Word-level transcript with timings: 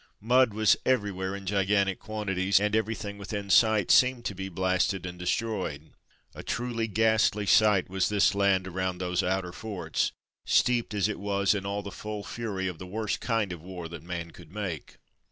Mud 0.19 0.51
was 0.55 0.75
everywhere 0.83 1.35
in 1.35 1.45
gigantic 1.45 1.99
quanti 1.99 2.33
ties, 2.33 2.59
and 2.59 2.75
everything 2.75 3.19
within 3.19 3.51
sight 3.51 3.91
seemed 3.91 4.25
to 4.25 4.33
be 4.33 4.49
blasted 4.49 5.05
and 5.05 5.19
destroyed. 5.19 5.91
A 6.33 6.41
truly 6.41 6.87
ghastly 6.87 7.45
sight 7.45 7.87
was 7.87 8.09
this 8.09 8.33
land 8.33 8.67
around 8.67 8.97
those 8.97 9.21
outer 9.21 9.51
forts, 9.51 10.11
steeped 10.43 10.95
as 10.95 11.07
it 11.07 11.19
was 11.19 11.53
in 11.53 11.67
all 11.67 11.83
the 11.83 11.91
full 11.91 12.23
fury 12.23 12.67
of 12.67 12.79
the 12.79 12.87
worst 12.87 13.19
kind 13.19 13.53
of 13.53 13.61
war 13.61 13.87
that 13.89 14.01
man 14.01 14.31
could 14.31 14.51
make. 14.51 14.97